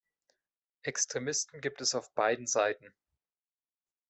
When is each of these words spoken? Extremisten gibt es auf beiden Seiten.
Extremisten 0.81 1.61
gibt 1.61 1.79
es 1.79 1.93
auf 1.93 2.11
beiden 2.15 2.47
Seiten. 2.47 2.91